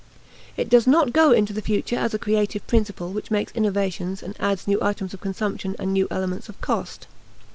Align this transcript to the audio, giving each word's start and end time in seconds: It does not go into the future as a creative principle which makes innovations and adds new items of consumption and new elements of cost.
It 0.57 0.67
does 0.67 0.87
not 0.87 1.13
go 1.13 1.31
into 1.31 1.53
the 1.53 1.61
future 1.61 1.95
as 1.95 2.11
a 2.15 2.17
creative 2.17 2.65
principle 2.65 3.11
which 3.13 3.29
makes 3.29 3.51
innovations 3.51 4.23
and 4.23 4.35
adds 4.39 4.67
new 4.67 4.79
items 4.81 5.13
of 5.13 5.21
consumption 5.21 5.75
and 5.77 5.93
new 5.93 6.07
elements 6.09 6.49
of 6.49 6.59
cost. 6.59 7.05